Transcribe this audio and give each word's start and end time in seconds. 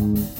Mm-hmm. 0.00 0.39